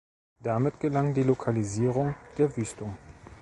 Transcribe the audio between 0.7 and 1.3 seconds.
gelang die